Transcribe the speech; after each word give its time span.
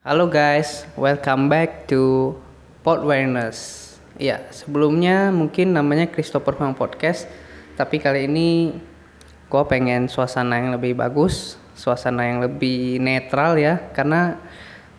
Halo 0.00 0.32
guys, 0.32 0.88
welcome 0.96 1.52
back 1.52 1.84
to 1.84 2.32
Podwareness. 2.80 3.92
Ya, 4.16 4.48
sebelumnya 4.48 5.28
mungkin 5.28 5.76
namanya 5.76 6.08
Christopher 6.08 6.56
Huang 6.56 6.72
Podcast, 6.72 7.28
tapi 7.76 8.00
kali 8.00 8.24
ini 8.24 8.80
gue 9.52 9.62
pengen 9.68 10.08
suasana 10.08 10.56
yang 10.56 10.72
lebih 10.72 10.96
bagus, 10.96 11.60
suasana 11.76 12.32
yang 12.32 12.40
lebih 12.40 12.96
netral 12.96 13.60
ya, 13.60 13.92
karena 13.92 14.40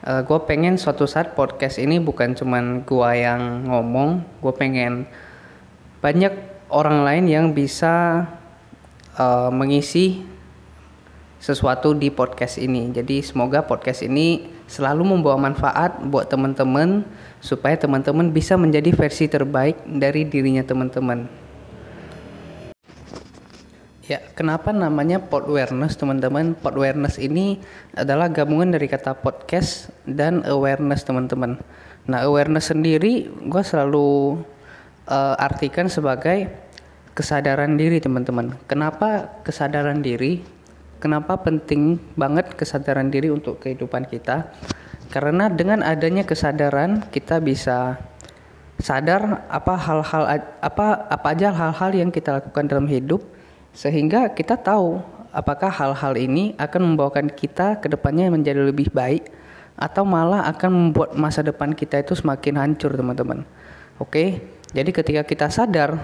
uh, 0.06 0.22
gue 0.22 0.40
pengen 0.46 0.78
suatu 0.78 1.10
saat 1.10 1.34
podcast 1.34 1.82
ini 1.82 1.98
bukan 1.98 2.38
cuman 2.38 2.86
gue 2.86 3.12
yang 3.18 3.74
ngomong, 3.74 4.22
gue 4.38 4.54
pengen 4.54 5.10
banyak 5.98 6.38
orang 6.70 7.02
lain 7.02 7.26
yang 7.26 7.58
bisa 7.58 8.30
uh, 9.18 9.50
mengisi 9.50 10.22
sesuatu 11.42 11.98
di 11.98 12.14
podcast 12.14 12.62
ini. 12.62 12.94
Jadi 12.94 13.26
semoga 13.26 13.66
podcast 13.66 14.06
ini 14.06 14.46
selalu 14.70 15.18
membawa 15.18 15.50
manfaat 15.50 15.98
buat 16.06 16.30
teman-teman 16.30 17.02
supaya 17.42 17.74
teman-teman 17.76 18.30
bisa 18.30 18.54
menjadi 18.56 18.94
versi 18.94 19.26
terbaik 19.26 19.82
dari 19.90 20.24
dirinya 20.30 20.62
teman-teman. 20.62 21.26
Ya, 24.06 24.22
kenapa 24.38 24.70
namanya 24.76 25.24
pod 25.24 25.50
awareness 25.50 25.98
teman-teman? 25.98 26.54
Pod 26.54 26.78
awareness 26.78 27.18
ini 27.18 27.58
adalah 27.96 28.30
gabungan 28.30 28.70
dari 28.70 28.86
kata 28.86 29.18
podcast 29.18 29.90
dan 30.06 30.46
awareness 30.46 31.02
teman-teman. 31.08 31.58
Nah, 32.06 32.20
awareness 32.28 32.70
sendiri 32.70 33.32
gue 33.32 33.64
selalu 33.64 34.36
uh, 35.08 35.36
artikan 35.40 35.88
sebagai 35.88 36.52
kesadaran 37.16 37.80
diri 37.80 38.04
teman-teman. 38.04 38.56
Kenapa 38.68 39.32
kesadaran 39.48 40.04
diri? 40.04 40.51
Kenapa 41.02 41.34
penting 41.42 41.98
banget 42.14 42.54
kesadaran 42.54 43.10
diri 43.10 43.34
untuk 43.34 43.58
kehidupan 43.58 44.06
kita? 44.06 44.54
Karena 45.10 45.50
dengan 45.50 45.82
adanya 45.82 46.22
kesadaran 46.22 47.10
kita 47.10 47.42
bisa 47.42 47.98
sadar 48.78 49.50
apa 49.50 49.74
hal-hal 49.82 50.24
apa 50.62 50.88
apa 51.10 51.28
aja 51.34 51.50
hal-hal 51.50 51.92
yang 51.98 52.14
kita 52.14 52.38
lakukan 52.38 52.70
dalam 52.70 52.86
hidup 52.86 53.22
sehingga 53.74 54.30
kita 54.30 54.62
tahu 54.62 55.02
apakah 55.34 55.74
hal-hal 55.74 56.14
ini 56.18 56.54
akan 56.62 56.94
membawakan 56.94 57.34
kita 57.34 57.82
ke 57.82 57.90
depannya 57.90 58.30
menjadi 58.30 58.62
lebih 58.62 58.94
baik 58.94 59.34
atau 59.82 60.06
malah 60.06 60.46
akan 60.54 60.70
membuat 60.70 61.18
masa 61.18 61.42
depan 61.42 61.74
kita 61.74 62.04
itu 62.04 62.14
semakin 62.14 62.62
hancur 62.62 62.94
teman-teman. 62.94 63.42
Oke, 63.98 64.44
jadi 64.70 64.90
ketika 64.94 65.26
kita 65.26 65.48
sadar 65.50 65.98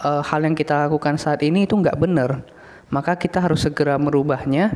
uh, 0.00 0.22
hal 0.24 0.40
yang 0.44 0.56
kita 0.56 0.88
lakukan 0.88 1.20
saat 1.20 1.44
ini 1.44 1.68
itu 1.68 1.76
nggak 1.76 1.98
benar, 2.00 2.40
maka 2.88 3.16
kita 3.16 3.40
harus 3.40 3.64
segera 3.64 3.96
merubahnya. 3.96 4.74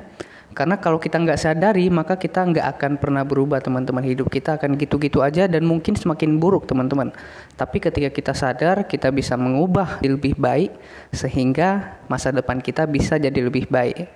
Karena 0.57 0.81
kalau 0.81 0.99
kita 0.99 1.21
nggak 1.23 1.39
sadari 1.39 1.87
maka 1.93 2.19
kita 2.19 2.43
nggak 2.43 2.67
akan 2.77 2.93
pernah 2.99 3.23
berubah 3.23 3.61
teman-teman. 3.63 4.03
Hidup 4.03 4.33
kita 4.33 4.57
akan 4.59 4.75
gitu-gitu 4.81 5.21
aja 5.23 5.47
dan 5.47 5.63
mungkin 5.63 5.95
semakin 5.95 6.41
buruk 6.41 6.67
teman-teman. 6.67 7.15
Tapi 7.55 7.79
ketika 7.79 8.11
kita 8.11 8.33
sadar 8.35 8.89
kita 8.89 9.13
bisa 9.15 9.39
mengubah 9.39 10.03
lebih 10.03 10.35
baik 10.35 10.75
sehingga 11.15 12.01
masa 12.11 12.35
depan 12.35 12.59
kita 12.59 12.89
bisa 12.89 13.21
jadi 13.21 13.39
lebih 13.39 13.69
baik. 13.71 14.09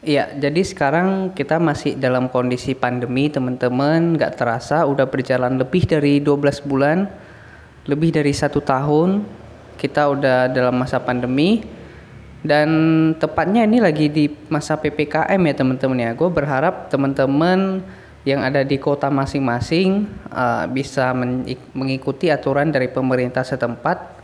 Iya, 0.00 0.32
jadi 0.32 0.64
sekarang 0.64 1.36
kita 1.36 1.60
masih 1.60 1.92
dalam 1.92 2.32
kondisi 2.32 2.72
pandemi 2.72 3.28
teman-teman, 3.28 4.16
nggak 4.16 4.32
terasa 4.32 4.88
udah 4.88 5.04
berjalan 5.04 5.60
lebih 5.60 5.84
dari 5.84 6.24
12 6.24 6.64
bulan, 6.64 7.04
lebih 7.84 8.08
dari 8.08 8.32
satu 8.32 8.64
tahun, 8.64 9.28
kita 9.76 10.08
udah 10.08 10.48
dalam 10.48 10.80
masa 10.80 11.04
pandemi 11.04 11.79
dan 12.40 12.68
tepatnya 13.20 13.68
ini 13.68 13.84
lagi 13.84 14.08
di 14.08 14.32
masa 14.48 14.80
ppkm 14.80 15.40
ya 15.44 15.54
teman-teman 15.54 15.98
ya. 16.00 16.10
Gue 16.16 16.32
berharap 16.32 16.88
teman-teman 16.88 17.84
yang 18.24 18.40
ada 18.44 18.64
di 18.64 18.76
kota 18.80 19.12
masing-masing 19.12 20.08
uh, 20.32 20.64
bisa 20.68 21.12
mengikuti 21.72 22.32
aturan 22.32 22.72
dari 22.72 22.88
pemerintah 22.88 23.44
setempat 23.44 24.20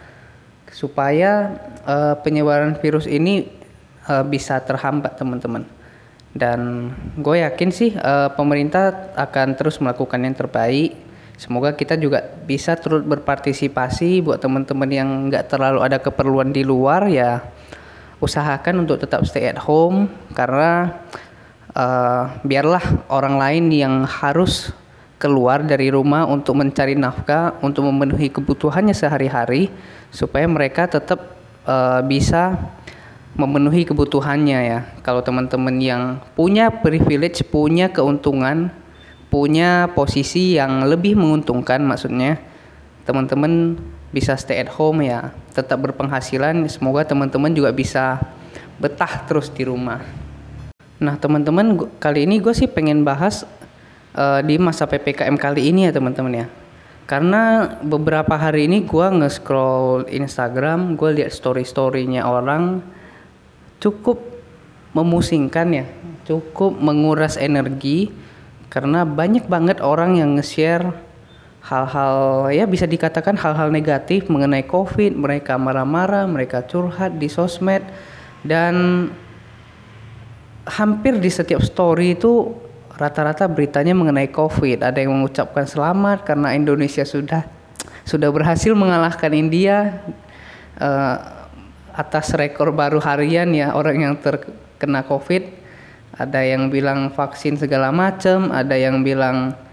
supaya 0.73 1.61
uh, 1.85 2.17
penyebaran 2.21 2.77
virus 2.81 3.05
ini 3.05 3.49
uh, 4.09 4.25
bisa 4.25 4.61
terhambat 4.65 5.21
teman-teman. 5.21 5.69
Dan 6.37 6.93
gue 7.21 7.41
yakin 7.41 7.69
sih 7.73 7.97
uh, 7.97 8.33
pemerintah 8.33 9.13
akan 9.17 9.57
terus 9.57 9.77
melakukan 9.81 10.25
yang 10.25 10.37
terbaik. 10.37 10.97
Semoga 11.37 11.77
kita 11.77 12.01
juga 12.01 12.25
bisa 12.49 12.77
terus 12.81 13.05
berpartisipasi. 13.05 14.25
Buat 14.25 14.41
teman-teman 14.41 14.89
yang 14.89 15.09
nggak 15.29 15.53
terlalu 15.53 15.85
ada 15.85 16.01
keperluan 16.01 16.49
di 16.49 16.65
luar 16.65 17.09
ya 17.13 17.56
usahakan 18.19 18.87
untuk 18.87 19.01
tetap 19.03 19.25
stay 19.29 19.53
at 19.53 19.61
home 19.61 20.09
karena 20.33 21.05
uh, 21.77 22.33
biarlah 22.41 22.83
orang 23.13 23.37
lain 23.37 23.65
yang 23.69 23.95
harus 24.09 24.73
keluar 25.17 25.65
dari 25.65 25.89
rumah 25.89 26.29
untuk 26.29 26.61
mencari 26.61 26.93
nafkah 26.97 27.57
untuk 27.65 27.89
memenuhi 27.89 28.29
kebutuhannya 28.29 28.93
sehari-hari 28.93 29.73
supaya 30.13 30.45
mereka 30.45 30.89
tetap 30.89 31.37
uh, 31.65 32.01
bisa 32.05 32.57
memenuhi 33.37 33.85
kebutuhannya 33.85 34.59
ya. 34.65 34.81
Kalau 35.05 35.21
teman-teman 35.21 35.77
yang 35.77 36.03
punya 36.33 36.73
privilege, 36.73 37.45
punya 37.45 37.93
keuntungan, 37.93 38.73
punya 39.29 39.93
posisi 39.93 40.57
yang 40.57 40.89
lebih 40.89 41.21
menguntungkan 41.21 41.85
maksudnya, 41.85 42.41
teman-teman 43.05 43.77
bisa 44.17 44.33
stay 44.41 44.65
at 44.65 44.73
home 44.73 45.05
ya 45.05 45.37
tetap 45.53 45.85
berpenghasilan. 45.85 46.65
Semoga 46.73 47.05
teman-teman 47.05 47.53
juga 47.53 47.69
bisa 47.77 48.25
betah 48.81 49.29
terus 49.29 49.53
di 49.53 49.69
rumah. 49.69 50.01
Nah 50.97 51.21
teman-teman 51.21 51.77
kali 52.01 52.25
ini 52.25 52.41
gue 52.41 52.57
sih 52.57 52.65
pengen 52.65 53.05
bahas 53.05 53.45
uh, 54.17 54.41
di 54.41 54.57
masa 54.57 54.89
ppkm 54.89 55.37
kali 55.37 55.69
ini 55.69 55.85
ya 55.85 55.93
teman-teman 55.93 56.33
ya. 56.33 56.47
Karena 57.05 57.77
beberapa 57.85 58.35
hari 58.35 58.65
ini 58.65 58.89
gue 58.89 59.07
nge-scroll 59.21 60.09
Instagram 60.09 60.97
gue 60.97 61.21
lihat 61.21 61.31
story-storynya 61.37 62.25
orang 62.25 62.81
cukup 63.77 64.19
memusingkan 64.97 65.69
ya 65.77 65.87
cukup 66.27 66.75
menguras 66.81 67.39
energi 67.39 68.11
karena 68.67 69.07
banyak 69.07 69.47
banget 69.47 69.79
orang 69.79 70.19
yang 70.19 70.35
nge-share 70.35 70.91
hal-hal 71.67 72.47
ya 72.55 72.63
bisa 72.63 72.87
dikatakan 72.87 73.35
hal-hal 73.35 73.75
negatif 73.75 74.31
mengenai 74.31 74.63
COVID, 74.71 75.19
mereka 75.19 75.59
marah-marah, 75.59 76.23
mereka 76.31 76.63
curhat 76.63 77.19
di 77.19 77.27
sosmed 77.27 77.83
dan 78.47 79.07
hampir 80.67 81.19
di 81.19 81.27
setiap 81.27 81.63
story 81.63 82.15
itu 82.15 82.55
rata-rata 82.95 83.51
beritanya 83.51 83.99
mengenai 83.99 84.31
COVID. 84.31 84.87
Ada 84.87 85.03
yang 85.03 85.19
mengucapkan 85.19 85.67
selamat 85.67 86.23
karena 86.23 86.55
Indonesia 86.55 87.03
sudah 87.03 87.43
sudah 88.07 88.31
berhasil 88.31 88.71
mengalahkan 88.71 89.35
India 89.35 90.07
uh, 90.79 91.17
atas 91.99 92.31
rekor 92.39 92.71
baru 92.71 93.03
harian 93.03 93.51
ya 93.51 93.75
orang 93.75 94.07
yang 94.07 94.15
terkena 94.23 95.03
COVID. 95.03 95.67
Ada 96.17 96.47
yang 96.47 96.71
bilang 96.71 97.11
vaksin 97.13 97.59
segala 97.59 97.91
macam, 97.91 98.55
ada 98.55 98.73
yang 98.79 99.03
bilang 99.03 99.66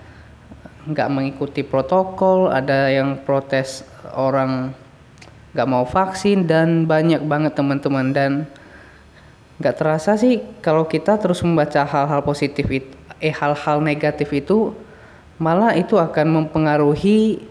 nggak 0.83 1.09
mengikuti 1.11 1.61
protokol, 1.63 2.51
ada 2.51 2.91
yang 2.91 3.21
protes 3.23 3.87
orang 4.15 4.75
nggak 5.53 5.69
mau 5.69 5.85
vaksin 5.85 6.43
dan 6.43 6.83
banyak 6.89 7.23
banget 7.23 7.55
teman-teman. 7.55 8.11
Dan 8.11 8.31
nggak 9.61 9.75
terasa 9.79 10.19
sih 10.19 10.43
kalau 10.59 10.87
kita 10.87 11.15
terus 11.19 11.39
membaca 11.41 11.83
hal-hal 11.87 12.21
positif 12.25 12.67
itu, 12.67 12.91
eh 13.23 13.31
hal-hal 13.31 13.79
negatif 13.79 14.29
itu 14.35 14.75
malah 15.39 15.73
itu 15.73 15.95
akan 15.95 16.43
mempengaruhi 16.43 17.41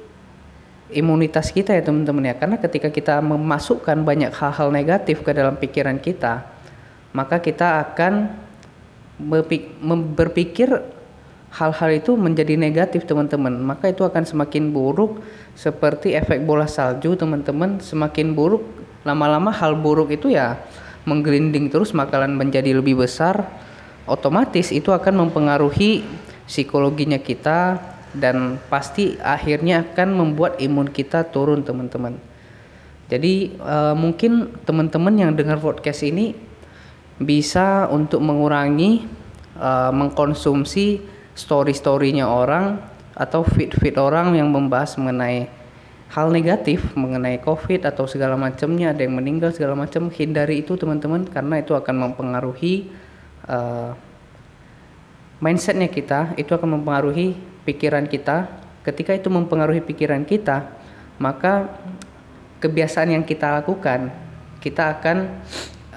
imunitas 0.92 1.48
kita 1.48 1.72
ya 1.72 1.82
teman-teman 1.82 2.30
ya. 2.30 2.34
Karena 2.36 2.60
ketika 2.60 2.92
kita 2.92 3.18
memasukkan 3.24 4.04
banyak 4.04 4.30
hal-hal 4.36 4.68
negatif 4.68 5.24
ke 5.24 5.32
dalam 5.32 5.56
pikiran 5.56 5.96
kita 5.96 6.52
maka 7.12 7.38
kita 7.38 7.84
akan 7.88 8.32
berpikir 10.16 10.68
hal-hal 11.52 11.90
itu 11.92 12.16
menjadi 12.16 12.56
negatif 12.56 13.04
teman-teman. 13.04 13.52
Maka 13.60 13.92
itu 13.92 14.02
akan 14.02 14.24
semakin 14.24 14.72
buruk 14.72 15.20
seperti 15.52 16.16
efek 16.16 16.48
bola 16.48 16.64
salju 16.64 17.12
teman-teman. 17.12 17.78
Semakin 17.78 18.32
buruk 18.32 18.64
lama-lama 19.04 19.52
hal 19.52 19.76
buruk 19.76 20.10
itu 20.16 20.32
ya 20.32 20.56
menggelinding 21.04 21.68
terus 21.68 21.92
makalan 21.92 22.32
menjadi 22.32 22.72
lebih 22.72 23.04
besar. 23.04 23.44
Otomatis 24.08 24.74
itu 24.74 24.90
akan 24.90 25.28
mempengaruhi 25.28 26.02
psikologinya 26.48 27.22
kita 27.22 27.78
dan 28.12 28.58
pasti 28.66 29.16
akhirnya 29.20 29.86
akan 29.86 30.08
membuat 30.12 30.58
imun 30.58 30.90
kita 30.90 31.28
turun 31.30 31.62
teman-teman. 31.62 32.18
Jadi 33.12 33.60
uh, 33.60 33.92
mungkin 33.92 34.56
teman-teman 34.64 35.12
yang 35.20 35.30
dengar 35.36 35.60
podcast 35.60 36.00
ini 36.00 36.32
bisa 37.20 37.86
untuk 37.92 38.24
mengurangi 38.24 39.04
uh, 39.60 39.92
mengkonsumsi 39.92 41.04
story-storynya 41.36 42.28
orang 42.28 42.80
atau 43.12 43.44
feed-feed 43.44 43.96
orang 44.00 44.32
yang 44.36 44.48
membahas 44.48 44.96
mengenai 44.96 45.48
hal 46.12 46.28
negatif 46.28 46.92
mengenai 46.92 47.40
covid 47.40 47.88
atau 47.88 48.04
segala 48.04 48.36
macamnya 48.36 48.92
ada 48.92 49.00
yang 49.00 49.16
meninggal 49.16 49.52
segala 49.52 49.72
macam 49.72 50.12
hindari 50.12 50.60
itu 50.60 50.76
teman-teman 50.76 51.24
karena 51.24 51.64
itu 51.64 51.72
akan 51.72 51.94
mempengaruhi 52.08 52.92
uh, 53.48 53.96
mindsetnya 55.40 55.88
kita 55.88 56.36
itu 56.36 56.52
akan 56.52 56.80
mempengaruhi 56.80 57.34
pikiran 57.66 58.06
kita. 58.06 58.60
Ketika 58.82 59.14
itu 59.14 59.30
mempengaruhi 59.30 59.78
pikiran 59.78 60.26
kita, 60.26 60.66
maka 61.22 61.70
kebiasaan 62.58 63.14
yang 63.14 63.22
kita 63.22 63.62
lakukan 63.62 64.10
kita 64.62 64.98
akan 64.98 65.42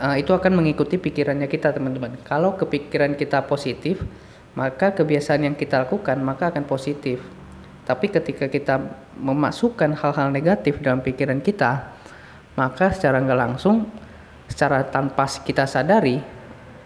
uh, 0.02 0.16
itu 0.18 0.34
akan 0.34 0.58
mengikuti 0.58 0.98
pikirannya 0.98 1.46
kita 1.46 1.70
teman-teman. 1.74 2.18
Kalau 2.26 2.58
kepikiran 2.58 3.14
kita 3.14 3.46
positif, 3.46 4.02
maka 4.56 4.96
kebiasaan 4.96 5.52
yang 5.52 5.56
kita 5.56 5.84
lakukan 5.84 6.16
maka 6.24 6.50
akan 6.50 6.64
positif. 6.64 7.20
Tapi 7.86 8.10
ketika 8.10 8.50
kita 8.50 8.82
memasukkan 9.20 9.94
hal-hal 9.94 10.34
negatif 10.34 10.82
dalam 10.82 11.06
pikiran 11.06 11.38
kita, 11.38 11.94
maka 12.58 12.90
secara 12.90 13.22
nggak 13.22 13.40
langsung, 13.40 13.86
secara 14.50 14.82
tanpa 14.90 15.30
kita 15.30 15.70
sadari, 15.70 16.18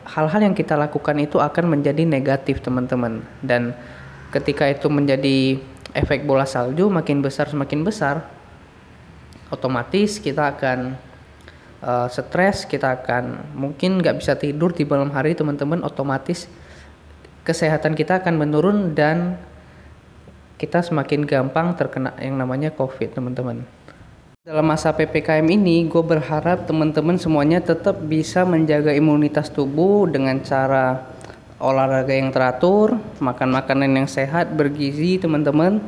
hal-hal 0.03 0.41
yang 0.43 0.57
kita 0.57 0.75
lakukan 0.75 1.15
itu 1.21 1.39
akan 1.39 1.77
menjadi 1.77 2.03
negatif 2.03 2.59
teman-teman. 2.59 3.23
Dan 3.39 3.71
ketika 4.33 4.67
itu 4.67 4.91
menjadi 4.91 5.61
efek 5.95 6.27
bola 6.27 6.43
salju 6.43 6.91
makin 6.91 7.23
besar 7.23 7.47
semakin 7.47 7.85
besar, 7.85 8.27
otomatis 9.53 10.19
kita 10.19 10.51
akan 10.57 10.99
uh, 11.79 12.11
stres, 12.11 12.67
kita 12.67 12.99
akan 12.99 13.55
mungkin 13.55 14.03
nggak 14.03 14.19
bisa 14.19 14.35
tidur 14.35 14.75
di 14.75 14.83
malam 14.83 15.13
hari 15.15 15.31
teman-teman, 15.31 15.79
otomatis 15.85 16.49
kesehatan 17.49 17.97
kita 17.97 18.21
akan 18.21 18.37
menurun 18.37 18.93
dan 18.93 19.41
kita 20.61 20.85
semakin 20.85 21.25
gampang 21.25 21.73
terkena 21.73 22.13
yang 22.21 22.37
namanya 22.37 22.69
COVID, 22.69 23.17
teman-teman. 23.17 23.65
Dalam 24.45 24.65
masa 24.69 24.93
PPKM 24.93 25.45
ini, 25.49 25.89
gue 25.89 26.03
berharap 26.05 26.69
teman-teman 26.69 27.17
semuanya 27.17 27.57
tetap 27.57 27.97
bisa 28.05 28.45
menjaga 28.45 28.93
imunitas 28.93 29.49
tubuh 29.49 30.05
dengan 30.05 30.37
cara 30.45 31.09
olahraga 31.57 32.13
yang 32.13 32.29
teratur, 32.29 33.01
makan 33.17 33.49
makanan 33.49 33.97
yang 33.97 34.05
sehat, 34.05 34.53
bergizi, 34.53 35.17
teman-teman. 35.17 35.81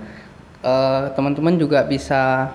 Uh, 0.61 1.09
teman-teman 1.13 1.57
juga 1.57 1.81
bisa 1.85 2.53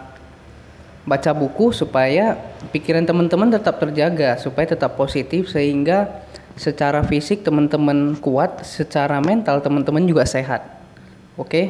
baca 1.07 1.31
buku 1.31 1.71
supaya 1.71 2.39
pikiran 2.75 3.07
teman-teman 3.07 3.55
tetap 3.55 3.79
terjaga, 3.79 4.35
supaya 4.39 4.67
tetap 4.67 4.99
positif 4.99 5.51
sehingga 5.51 6.27
secara 6.57 7.05
fisik 7.05 7.45
teman-teman 7.45 8.17
kuat, 8.19 8.65
secara 8.65 9.21
mental 9.21 9.61
teman-teman 9.61 10.03
juga 10.09 10.25
sehat. 10.25 10.65
Oke. 11.37 11.49
Okay? 11.49 11.67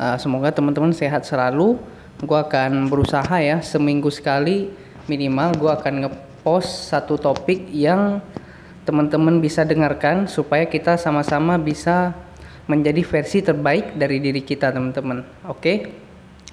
Uh, 0.00 0.16
semoga 0.16 0.48
teman-teman 0.48 0.90
sehat 0.90 1.28
selalu. 1.28 1.76
Gue 2.24 2.38
akan 2.40 2.88
berusaha 2.88 3.36
ya 3.38 3.60
seminggu 3.60 4.08
sekali 4.08 4.72
minimal 5.10 5.58
gue 5.58 5.70
akan 5.70 5.94
ngepost 6.06 6.94
satu 6.94 7.18
topik 7.18 7.66
yang 7.74 8.22
teman-teman 8.86 9.42
bisa 9.42 9.66
dengarkan 9.66 10.26
supaya 10.26 10.66
kita 10.66 10.94
sama-sama 10.98 11.58
bisa 11.58 12.14
menjadi 12.70 13.02
versi 13.02 13.42
terbaik 13.42 13.98
dari 13.98 14.22
diri 14.22 14.42
kita 14.42 14.70
teman-teman. 14.70 15.26
Oke. 15.46 15.60
Okay? 15.60 15.76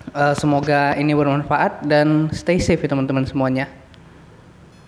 Uh, 0.09 0.33
semoga 0.33 0.97
ini 0.97 1.13
bermanfaat 1.13 1.85
dan 1.85 2.33
stay 2.33 2.57
safe 2.57 2.81
ya 2.81 2.89
teman-teman 2.89 3.29
semuanya. 3.29 3.69